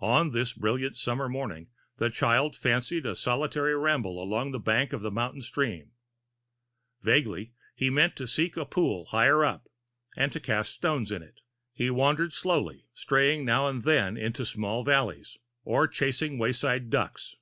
On 0.00 0.30
this 0.30 0.54
brilliant 0.54 0.96
summer 0.96 1.28
morning 1.28 1.68
the 1.98 2.08
child 2.08 2.56
fancied 2.56 3.04
a 3.04 3.14
solitary 3.14 3.76
ramble 3.76 4.18
along 4.18 4.52
the 4.52 4.58
bank 4.58 4.94
of 4.94 5.02
the 5.02 5.10
mountain 5.10 5.42
stream. 5.42 5.90
Vaguely 7.02 7.52
he 7.74 7.90
meant 7.90 8.16
to 8.16 8.26
seek 8.26 8.56
a 8.56 8.64
pool 8.64 9.04
higher 9.10 9.44
up, 9.44 9.68
and 10.16 10.32
to 10.32 10.40
cast 10.40 10.72
stones 10.72 11.12
in 11.12 11.22
it. 11.22 11.42
He 11.74 11.90
wandered 11.90 12.32
slowly 12.32 12.86
straying 12.94 13.44
now 13.44 13.68
and 13.68 13.82
then 13.82 14.16
into 14.16 14.46
small 14.46 14.82
valleys, 14.82 15.36
or 15.62 15.86
chasing 15.86 16.38
wayside 16.38 16.88
ducks. 16.88 17.34